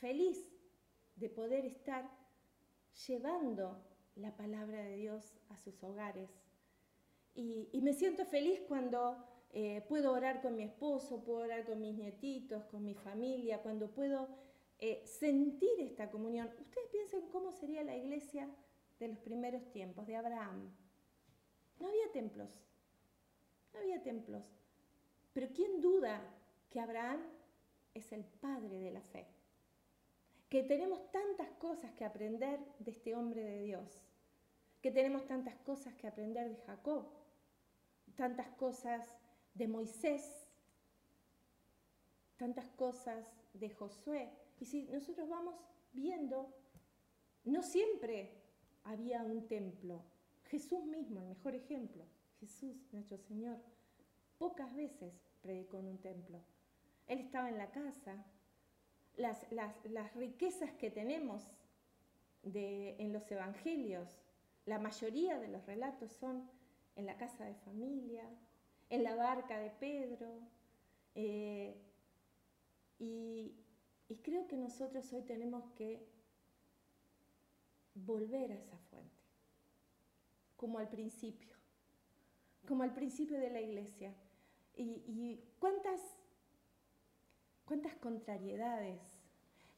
[0.00, 0.48] feliz
[1.14, 2.10] de poder estar
[3.06, 3.82] llevando
[4.16, 6.30] la palabra de Dios a sus hogares.
[7.34, 9.16] Y, y me siento feliz cuando
[9.58, 13.88] eh, puedo orar con mi esposo, puedo orar con mis nietitos, con mi familia, cuando
[13.90, 14.28] puedo
[14.78, 16.50] eh, sentir esta comunión.
[16.60, 18.50] Ustedes piensen cómo sería la iglesia
[18.98, 20.74] de los primeros tiempos, de Abraham.
[21.78, 22.50] No había templos,
[23.72, 24.44] no había templos.
[25.32, 26.20] Pero ¿quién duda
[26.70, 27.20] que Abraham
[27.92, 29.26] es el padre de la fe?
[30.48, 34.00] Que tenemos tantas cosas que aprender de este hombre de Dios,
[34.80, 37.06] que tenemos tantas cosas que aprender de Jacob,
[38.14, 39.14] tantas cosas
[39.54, 40.48] de Moisés,
[42.36, 44.30] tantas cosas de Josué.
[44.58, 45.54] Y si nosotros vamos
[45.92, 46.54] viendo,
[47.44, 48.42] no siempre
[48.84, 50.02] había un templo.
[50.50, 52.04] Jesús mismo, el mejor ejemplo,
[52.40, 53.58] Jesús, nuestro Señor,
[54.38, 56.40] pocas veces predicó en un templo.
[57.06, 58.24] Él estaba en la casa.
[59.16, 61.42] Las, riquezas que tenemos
[62.42, 64.08] de, en los evangelios,
[64.66, 66.50] la mayoría de los relatos son
[66.96, 68.24] en la casa de familia,
[68.90, 70.40] en la barca de Pedro.
[71.14, 71.80] Eh,
[72.98, 73.54] y
[74.22, 76.06] creo que nosotros hoy tenemos que
[78.04, 79.15] volver a esa fuente,
[80.56, 81.54] como al principio,
[82.66, 84.14] como al principio de la iglesia.
[84.78, 86.00] Y, cuántas,
[87.64, 89.00] cuántas contrariedades,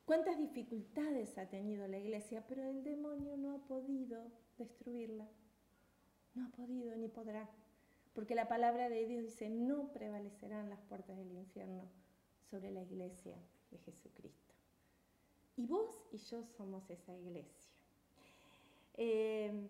[0.04, 5.28] cuántas dificultades ha tenido la iglesia, pero el demonio no ha podido destruirla.
[6.34, 7.48] No ha podido ni podrá.
[8.12, 11.84] Porque la palabra de Dios dice, no prevalecerán las puertas del infierno
[12.50, 13.36] sobre la iglesia
[13.70, 14.54] de Jesucristo.
[15.56, 17.72] Y vos y yo somos esa iglesia.
[18.94, 19.68] Eh,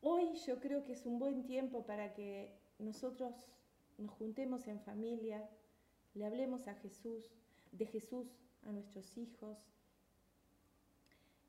[0.00, 3.34] hoy yo creo que es un buen tiempo para que nosotros
[3.98, 5.48] nos juntemos en familia,
[6.14, 7.24] le hablemos a Jesús,
[7.72, 8.26] de Jesús
[8.64, 9.58] a nuestros hijos,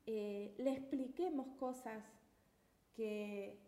[0.06, 2.04] eh, le expliquemos cosas
[2.94, 3.58] que,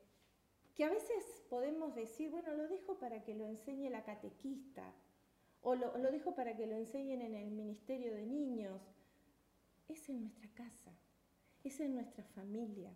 [0.74, 4.92] que a veces podemos decir, bueno, lo dejo para que lo enseñe la catequista,
[5.62, 8.82] o lo, lo dejo para que lo enseñen en el Ministerio de Niños.
[9.88, 10.92] Es en nuestra casa,
[11.62, 12.94] es en nuestra familia,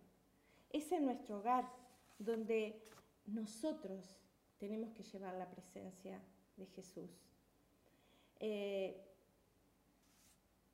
[0.69, 1.69] es en nuestro hogar
[2.17, 2.81] donde
[3.25, 4.17] nosotros
[4.57, 6.21] tenemos que llevar la presencia
[6.57, 7.09] de Jesús.
[8.39, 9.01] Eh,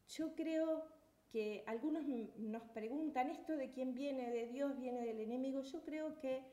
[0.09, 0.87] yo creo
[1.31, 2.05] que algunos
[2.37, 4.31] nos preguntan, ¿esto de quién viene?
[4.31, 4.77] ¿De Dios?
[4.79, 5.61] ¿Viene del enemigo?
[5.61, 6.43] Yo creo que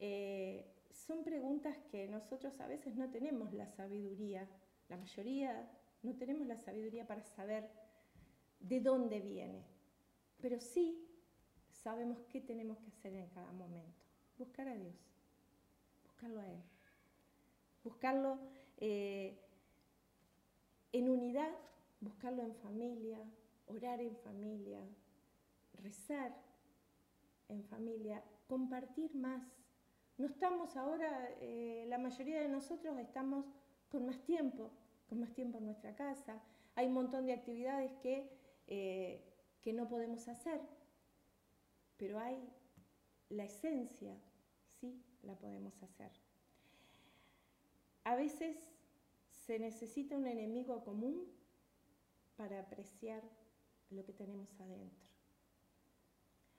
[0.00, 4.48] eh, son preguntas que nosotros a veces no tenemos la sabiduría,
[4.88, 5.70] la mayoría
[6.02, 7.70] no tenemos la sabiduría para saber
[8.60, 9.78] de dónde viene
[10.40, 11.07] pero sí
[11.82, 14.02] sabemos qué tenemos que hacer en cada momento.
[14.38, 14.94] Buscar a Dios,
[16.04, 16.62] buscarlo a Él,
[17.82, 18.38] buscarlo
[18.76, 19.36] eh,
[20.92, 21.50] en unidad,
[22.00, 23.18] buscarlo en familia,
[23.66, 24.80] orar en familia,
[25.74, 26.34] rezar
[27.48, 29.42] en familia, compartir más.
[30.18, 33.44] No estamos ahora, eh, la mayoría de nosotros estamos
[33.88, 34.70] con más tiempo,
[35.08, 36.40] con más tiempo en nuestra casa.
[36.74, 38.30] Hay un montón de actividades que
[38.70, 39.24] eh,
[39.62, 40.60] que no podemos hacer,
[41.98, 42.48] pero hay
[43.28, 44.16] la esencia,
[44.80, 46.10] sí, la podemos hacer.
[48.04, 48.56] A veces
[49.30, 51.26] se necesita un enemigo común
[52.36, 53.22] para apreciar
[53.90, 55.08] lo que tenemos adentro,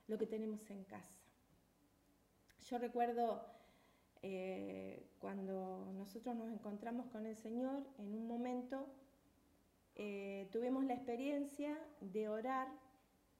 [0.07, 1.17] lo que tenemos en casa.
[2.69, 3.43] Yo recuerdo
[4.21, 8.85] eh, cuando nosotros nos encontramos con el Señor, en un momento
[9.95, 12.67] eh, tuvimos la experiencia de orar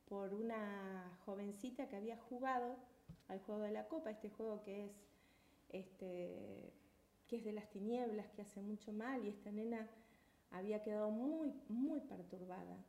[0.10, 2.76] por una jovencita que había jugado
[3.28, 4.92] al juego de la copa, este juego que es,
[5.70, 6.74] este,
[7.28, 9.88] que es de las tinieblas, que hace mucho mal, y esta nena
[10.52, 12.84] había quedado muy, muy perturbada.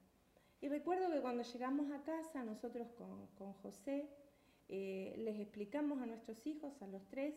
[0.62, 4.09] Y recuerdo que cuando llegamos a casa, nosotros con, José,
[4.68, 7.35] eh, les explicamos a nuestros hijos, a los tres,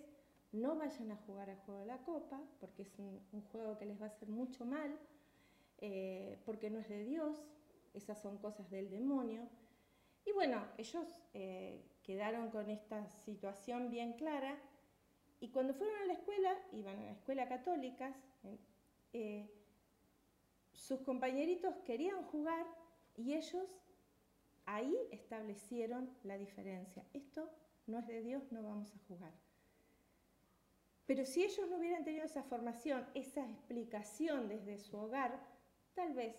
[0.53, 3.19] no vayan a jugar al juego de la copa, porque es un,
[3.51, 4.97] juego que les va a hacer mucho mal,
[5.79, 7.43] eh, porque no es de Dios,
[7.93, 9.47] esas son cosas del demonio.
[10.26, 14.57] Y bueno, ellos eh, quedaron con esta situación bien clara
[15.39, 18.15] y cuando fueron a la escuela, iban a la escuela católica,
[19.11, 19.49] eh,
[20.71, 22.65] sus compañeritos querían jugar
[23.15, 23.67] y ellos
[24.65, 27.05] ahí establecieron la diferencia.
[27.13, 27.49] Esto
[27.88, 29.34] no es de Dios, no vamos a jugar.
[31.05, 35.38] Pero si ellos no hubieran tenido esa formación, esa explicación desde su hogar,
[35.93, 36.36] tal vez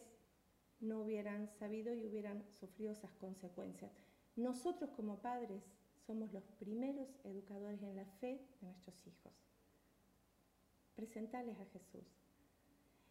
[0.80, 3.92] no hubieran sabido y hubieran sufrido esas consecuencias.
[4.36, 5.62] Nosotros como padres
[6.06, 9.32] somos los primeros educadores en la fe de nuestros hijos.
[10.94, 12.04] Presentales a Jesús.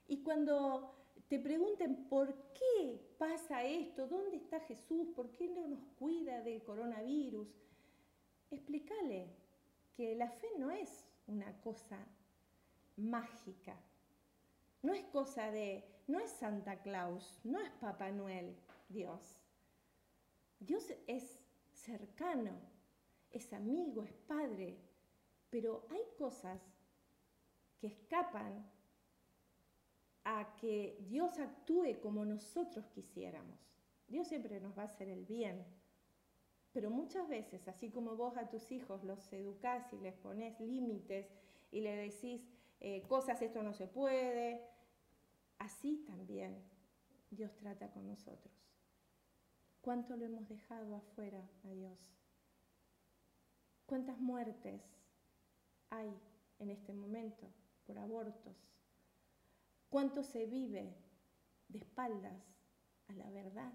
[0.07, 5.84] Y cuando te pregunten por qué pasa esto, dónde está Jesús, por qué no nos
[5.97, 7.47] cuida del coronavirus,
[8.51, 9.28] explícale
[9.95, 11.97] que la fe no es una cosa
[12.97, 13.76] mágica,
[14.82, 18.55] no es cosa de no es Santa Claus, no es Papá Noel,
[18.89, 19.39] Dios.
[20.59, 21.39] Dios es
[21.71, 22.51] cercano,
[23.31, 24.77] es amigo, es padre,
[25.49, 26.61] pero hay cosas
[27.79, 28.65] que escapan
[30.23, 33.59] a que Dios actúe como nosotros quisiéramos.
[34.07, 35.65] Dios siempre nos va a hacer el bien,
[36.71, 41.27] pero muchas veces, así como vos a tus hijos los educás y les pones límites
[41.71, 42.41] y le decís
[42.79, 44.72] eh, cosas, esto no se puede,
[45.64, 46.61] así también
[47.32, 48.53] Dios trata con nosotros.
[49.82, 51.97] ¿Cuánto lo hemos dejado afuera a Dios?
[53.86, 54.82] ¿Cuántas muertes
[55.89, 56.14] hay
[56.59, 57.47] en este momento
[57.86, 58.57] por abortos?
[59.89, 60.95] ¿Cuánto se vive
[61.70, 62.41] de espaldas
[63.07, 63.74] a la verdad?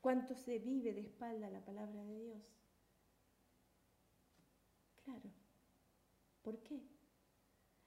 [0.00, 2.42] ¿Cuánto se vive de espalda a la palabra de Dios?
[5.04, 5.30] Claro.
[6.42, 6.82] ¿Por qué?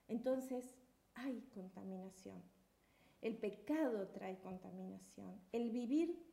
[0.08, 0.76] Entonces
[1.14, 2.55] hay contaminación.
[3.26, 5.41] El pecado trae contaminación.
[5.51, 6.23] El vivir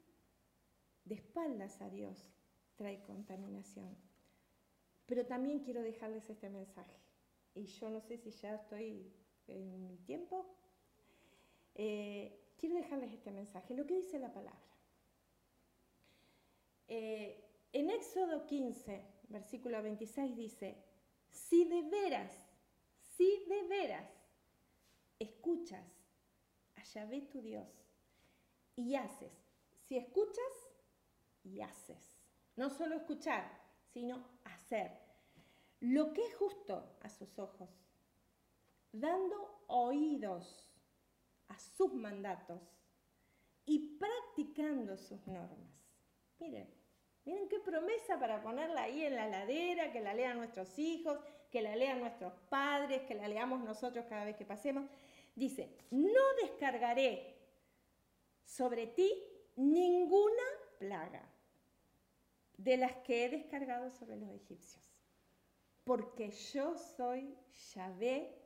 [1.07, 2.35] de espaldas a Dios
[2.77, 3.97] trae contaminación.
[5.07, 7.01] Pero también quiero dejarles este mensaje.
[7.55, 9.11] Y yo no sé si ya estoy
[9.47, 10.55] en mi tiempo.
[11.77, 13.73] Eh, quiero dejarles este mensaje.
[13.73, 14.77] Lo que dice la palabra.
[16.89, 20.77] Eh, en Éxodo 15, versículo 26 dice,
[21.31, 22.35] si de veras,
[23.17, 24.11] si de veras
[25.19, 26.02] escuchas
[26.83, 27.69] a Yahvé tu Dios
[28.75, 29.33] y haces,
[29.85, 30.71] si escuchas
[31.45, 32.19] y haces.
[32.57, 33.51] No solo escuchar,
[33.93, 34.91] sino hacer.
[35.81, 37.71] Lo que es justo a sus ojos,
[38.93, 40.71] dando oídos
[41.49, 42.61] a sus mandatos
[43.65, 45.73] y practicando sus normas.
[46.39, 46.73] Miren,
[47.25, 51.19] miren qué promesa para ponerla ahí en la ladera, que la lean nuestros hijos,
[51.51, 54.85] que la lean nuestros padres, que la leamos nosotros cada vez que pasemos.
[55.35, 57.37] Dice, no descargaré
[58.45, 59.11] sobre ti
[59.57, 60.43] ninguna
[60.79, 61.23] plaga
[62.57, 64.85] de las que he descargado sobre los egipcios,
[65.85, 67.35] porque yo soy
[67.75, 68.39] Yahvé,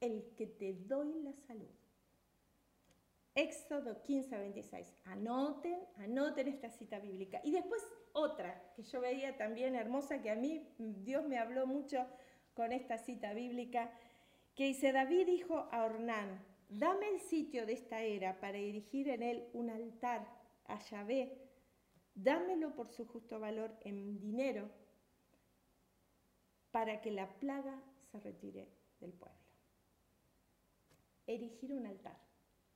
[0.00, 1.74] el que te doy la salud.
[3.34, 4.94] Éxodo 15 26.
[5.04, 7.40] Anoten, anoten esta cita bíblica.
[7.44, 12.06] Y después otra que yo veía también hermosa, que a mí Dios me habló mucho
[12.54, 13.92] con esta cita bíblica,
[14.56, 19.48] que David dijo a Ornán, dame el sitio de esta era para erigir en él
[19.52, 20.26] un altar
[20.64, 21.46] a Yahvé
[22.16, 24.68] dámelo por su justo valor en dinero
[26.72, 27.80] para que la plaga
[28.10, 28.68] se retire
[29.00, 29.38] del pueblo.
[31.26, 32.18] Erigir un altar,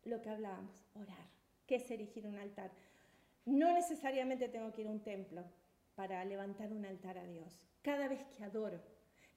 [0.05, 1.28] lo que hablábamos, orar.
[1.66, 2.70] ¿Qué es erigir un altar?
[3.47, 5.45] No necesariamente tengo que ir a un templo
[5.95, 7.61] para levantar un altar a Dios.
[7.83, 8.83] Cada vez que adoro,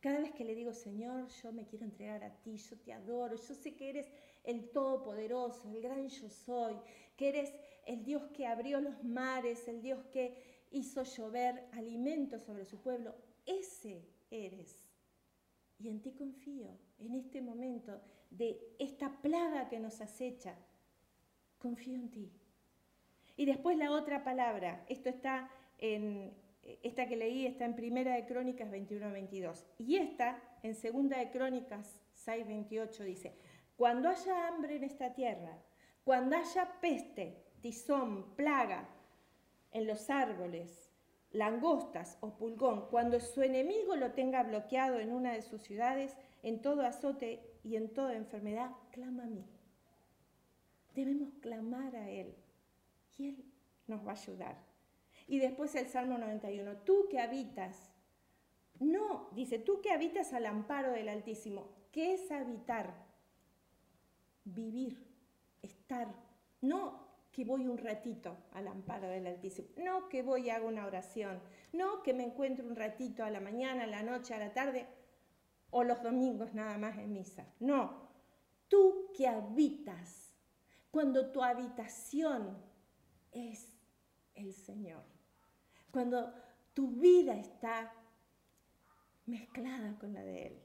[0.04, 3.38] cada vez que le digo, Señor, yo me quiero entregar a ti, yo te adoro,
[3.38, 4.12] yo sé que eres
[4.44, 6.76] el Todopoderoso, el gran yo soy,
[7.16, 7.54] que eres
[7.86, 13.16] el Dios que abrió los mares, el Dios que hizo llover alimento sobre su pueblo.
[13.46, 14.84] Ese eres.
[15.80, 20.54] Y en ti confío, en este momento de esta plaga que nos acecha.
[21.60, 22.30] Confío en ti.
[23.38, 26.34] Y después la otra palabra, esto está en,
[26.82, 29.64] esta que leí está en Primera de Crónicas 21-22.
[29.78, 33.36] Y esta, en Segunda de Crónicas 6-28, dice,
[33.76, 35.58] cuando haya hambre en esta tierra,
[36.04, 38.88] cuando haya peste, tizón, plaga
[39.72, 40.90] en los árboles,
[41.32, 46.62] langostas o pulgón, cuando su enemigo lo tenga bloqueado en una de sus ciudades, en
[46.62, 49.46] todo azote y en toda enfermedad, clama a mí.
[50.94, 52.36] Debemos clamar a Él
[53.18, 53.46] y Él
[53.88, 54.73] nos va a ayudar.
[55.28, 57.92] Y después el Salmo 91, tú que habitas,
[58.80, 62.94] no, dice, tú que habitas al amparo del Altísimo, ¿qué es habitar?
[64.44, 65.08] Vivir,
[65.62, 66.14] estar,
[66.62, 70.86] no que voy un ratito al amparo del Altísimo, no que voy y hago una
[70.86, 74.54] oración, no que me encuentro un ratito a la mañana, a la noche, a la
[74.54, 74.86] tarde
[75.72, 77.46] o los domingos nada más en misa.
[77.60, 78.10] No,
[78.68, 80.32] tú que habitas,
[80.92, 82.56] cuando tu habitación
[83.32, 83.80] es
[84.36, 85.04] el Señor,
[85.94, 86.34] cuando
[86.74, 87.94] tu vida está
[89.26, 90.60] mezclada con la de Él,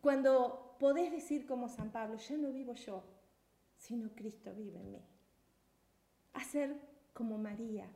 [0.00, 3.02] cuando podés decir como San Pablo, ya no vivo yo,
[3.76, 5.10] sino Cristo vive en mí
[6.32, 6.80] hacer
[7.12, 7.88] como María,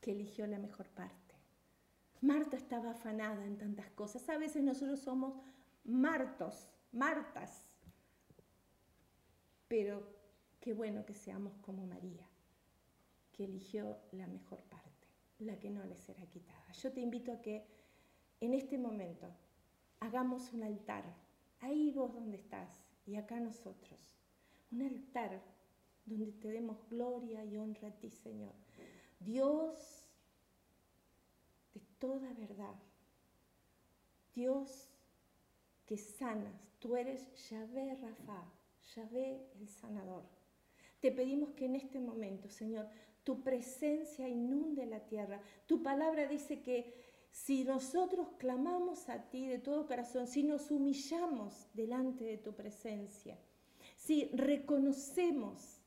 [0.00, 1.34] que eligió la mejor parte.
[2.20, 4.28] Marta estaba afanada en tantas cosas.
[4.28, 5.34] A veces nosotros somos
[5.84, 7.64] martos, martas.
[9.68, 10.06] Pero
[10.60, 12.26] qué bueno que seamos como María,
[13.42, 15.08] que eligió la mejor parte,
[15.40, 16.70] la que no le será quitada.
[16.74, 17.66] Yo te invito a que
[18.40, 19.26] en este momento
[19.98, 21.04] hagamos un altar,
[21.58, 22.70] ahí vos donde estás
[23.04, 24.14] y acá nosotros,
[24.70, 25.42] un altar
[26.06, 28.54] donde te demos gloria y honra a ti, Señor,
[29.18, 30.06] Dios
[31.74, 32.76] de toda verdad,
[34.36, 34.88] Dios
[35.84, 38.44] que sanas, tú eres Yahvé Rafa,
[38.94, 40.22] Yahvé el sanador.
[41.00, 42.86] Te pedimos que en este momento, Señor,
[43.24, 45.40] tu presencia inunde la tierra.
[45.66, 46.92] Tu palabra dice que
[47.30, 53.38] si nosotros clamamos a ti de todo corazón, si nos humillamos delante de tu presencia,
[53.96, 55.80] si reconocemos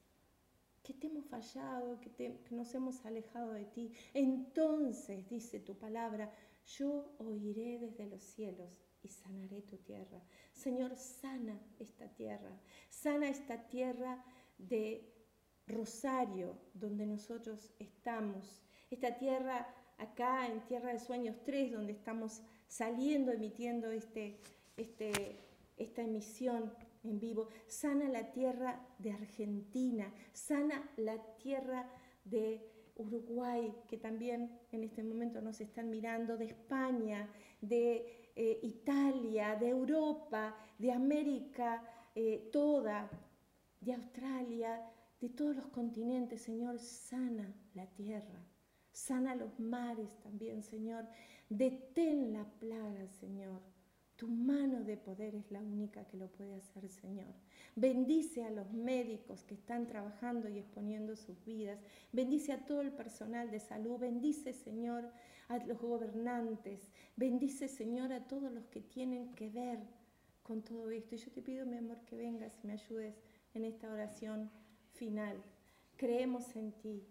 [0.81, 6.31] que te hemos fallado, que, que, nos hemos alejado de ti, entonces, dice tu palabra,
[6.77, 8.71] yo oiré desde los cielos
[9.03, 10.21] y sanaré tu tierra.
[10.53, 12.59] Señor, sana esta tierra,
[12.89, 14.23] sana esta tierra
[14.57, 15.14] de
[15.67, 23.31] Rosario, donde nosotros estamos, esta tierra acá en Tierra de Sueños 3, donde estamos saliendo,
[23.31, 24.37] emitiendo este,
[24.77, 25.39] este,
[25.77, 31.89] esta emisión en vivo, sana la tierra de Argentina, sana la tierra
[32.23, 32.61] de
[32.97, 37.29] Uruguay, que también en este momento nos están mirando, de España,
[37.61, 41.83] de eh, Italia, de Europa, de América
[42.15, 43.09] eh, toda,
[43.81, 44.81] de Australia,
[45.25, 48.45] de todos los continentes, Señor, sana la tierra,
[48.91, 51.07] sana los mares también, Señor.
[51.49, 53.59] Detén la plaga, Señor.
[54.17, 57.33] Tu mano de poder es la única que lo puede hacer, Señor.
[57.75, 61.79] Bendice a los médicos que están trabajando y exponiendo sus vidas.
[62.11, 63.97] Bendice a todo el personal de salud.
[63.97, 65.09] Bendice, Señor,
[65.47, 66.91] a los gobernantes.
[67.15, 69.79] Bendice, Señor, a todos los que tienen que ver
[70.43, 71.15] con todo esto.
[71.15, 73.15] Y yo te pido, mi amor, que vengas y me ayudes
[73.55, 74.51] en esta oración
[74.95, 75.37] final.
[75.97, 77.03] Creemos en ti,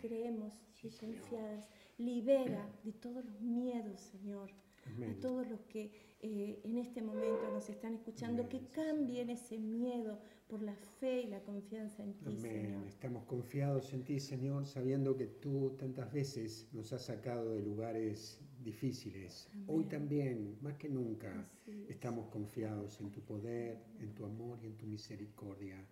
[0.00, 1.68] creemos y.
[1.98, 4.50] Libera de todos los miedos, Señor,
[4.86, 10.20] a todos los que eh, en este momento nos están escuchando, que cambien ese miedo
[10.46, 12.86] por la fe y la confianza en ti, Señor.
[12.86, 18.40] Estamos confiados en ti, Señor, sabiendo que tú tantas veces nos has sacado de lugares
[18.62, 19.48] difíciles.
[19.66, 21.48] Hoy también, más que nunca,
[21.88, 25.84] estamos confiados en tu poder, en tu amor y en tu misericordia.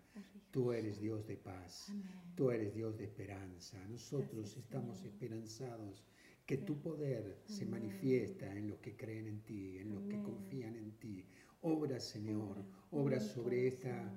[0.51, 1.93] Tú eres Dios de paz,
[2.35, 3.79] tú eres Dios de esperanza.
[3.89, 6.05] Nosotros estamos esperanzados
[6.47, 10.77] que tu poder se manifiesta en los que creen en ti, en los que confían
[10.77, 11.25] en ti.
[11.63, 13.19] Obra, Señor, obra.
[13.21, 14.13] Sobre esta,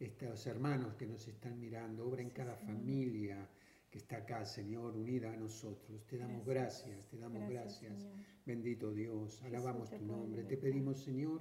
[0.00, 3.48] estos hermanos que nos están mirando, obra en cada familia
[3.94, 6.04] que está acá, Señor, unida a nosotros.
[6.08, 8.08] Te damos gracias, te damos gracias.
[8.44, 10.42] Bendito Dios, alabamos tu nombre.
[10.42, 11.40] Te pedimos, Señor,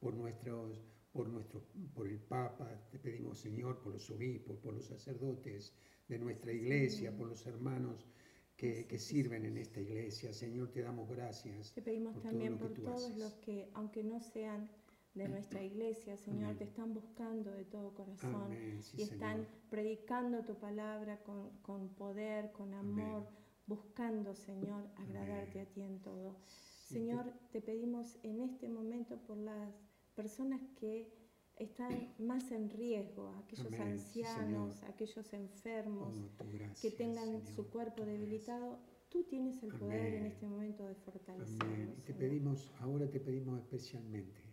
[0.00, 1.62] por nuestros por, nuestro,
[1.94, 5.72] por el Papa, te pedimos, Señor, por los obispos, por los sacerdotes
[6.08, 8.08] de nuestra iglesia, por los hermanos
[8.56, 10.32] que, que, sirven en esta iglesia.
[10.32, 11.72] Señor, te damos gracias.
[11.74, 14.68] Te pedimos también por todos los que, aunque no sean
[15.14, 18.52] de nuestra iglesia, Señor, te están buscando de todo corazón
[18.96, 23.28] y están predicando tu palabra con, con poder, con amor,
[23.66, 26.36] buscando, Señor, agradarte a ti en todo.
[26.48, 29.72] Señor, te pedimos en este momento por las
[30.16, 31.12] personas que
[31.56, 38.80] están más en riesgo, aquellos ancianos, aquellos enfermos, oh, que tengan su cuerpo debilitado.
[39.08, 42.02] Tú tienes el poder en este momento de fortalecerlos.
[42.04, 44.43] Te pedimos, ahora te pedimos especialmente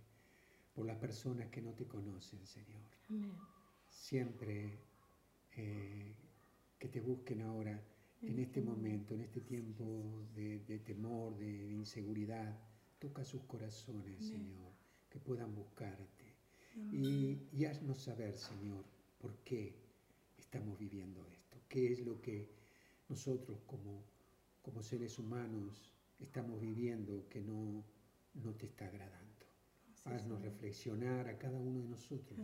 [0.73, 2.81] por las personas que no te conocen, Señor.
[3.09, 3.31] Amén.
[3.89, 4.79] Siempre
[5.57, 6.13] eh,
[6.79, 7.79] que te busquen ahora,
[8.21, 12.57] en, este, este momento, en este tiempo de, temor, de, inseguridad,
[12.99, 14.71] toca sus corazones, Señor,
[15.09, 16.25] que puedan buscarte.
[16.91, 18.85] Y, y, haznos saber, Señor,
[19.19, 19.75] por qué
[20.37, 22.49] estamos viviendo esto, qué es lo que
[23.09, 24.03] nosotros como,
[24.61, 27.83] como seres humanos estamos viviendo que no,
[28.35, 29.30] no te está agradando.
[30.03, 32.39] Haznos reflexionar a cada uno de nosotros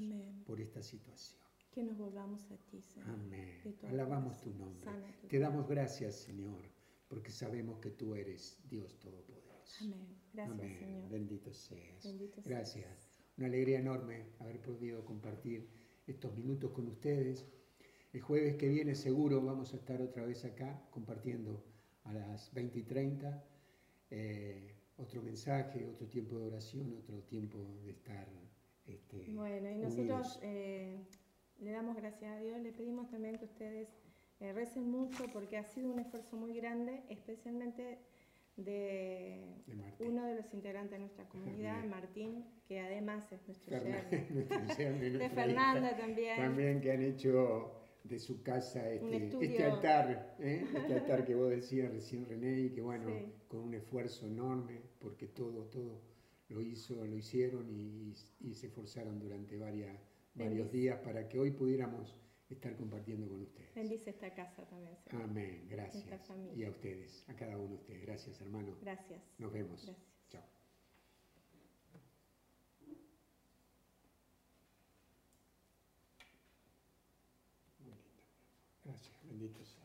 [0.46, 1.42] por esta situación.
[1.72, 3.10] Que nos volvamos a ti, Señor.
[3.10, 3.76] Amén.
[3.90, 4.90] Alabamos tu nombre.
[5.28, 6.62] Te damos gracias, Señor,
[7.08, 9.86] porque sabemos que tú eres Dios Todopoderoso.
[9.86, 10.08] Amén.
[10.34, 11.10] Gracias, Señor.
[11.10, 12.08] Bendito seas.
[12.46, 13.12] gracias.
[13.38, 15.68] Una alegría enorme haber podido compartir
[16.08, 17.46] estos minutos con ustedes.
[18.14, 21.64] El jueves que viene seguro vamos a estar otra vez acá compartiendo
[22.04, 23.44] a las 20 y 30
[24.98, 28.28] otro mensaje, otro tiempo de oración, otro tiempo de estar.
[28.86, 30.98] Este, bueno, y nosotros eh,
[31.60, 33.90] le damos gracias a Dios, le pedimos también que ustedes
[34.40, 38.00] eh, recen mucho porque ha sido un esfuerzo muy grande, especialmente
[38.56, 39.44] de,
[40.00, 45.20] uno de los integrantes de nuestra comunidad, Martín, que además es nuestro yerno.
[45.20, 46.38] de Fernanda también.
[46.38, 50.66] También que han hecho de su casa este, este altar, ¿eh?
[50.76, 53.10] este altar que vos decías recién René, y que bueno,
[53.48, 56.02] con un esfuerzo enorme, porque todo, todo
[56.50, 58.14] lo hizo, lo hicieron y,
[58.54, 59.98] se esforzaron durante varias,
[60.34, 62.16] varios días para que hoy pudiéramos
[62.50, 63.76] estar compartiendo con ustedes.
[63.76, 65.24] Bendice esta casa también, Señor.
[65.24, 66.06] Amén, gracias.
[66.56, 68.02] Y a ustedes, a cada uno de ustedes.
[68.04, 68.78] Gracias, hermano.
[68.82, 69.22] Gracias.
[69.38, 69.86] Nos vemos.
[69.86, 70.17] Gracias.
[79.38, 79.48] Chao.
[79.48, 79.77] Muy